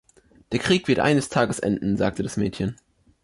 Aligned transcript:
„Der 0.51 0.57
Krieg 0.57 0.87
wird 0.87 0.97
eines 0.97 1.29
Tages 1.29 1.59
enden,“ 1.59 1.95
sagte 1.95 2.23
das 2.23 2.35
Mädchen. 2.35 2.75